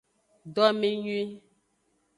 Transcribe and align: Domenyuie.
Domenyuie. 0.55 1.27